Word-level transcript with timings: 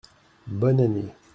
Bonne 0.47 0.81
année! 0.81 1.13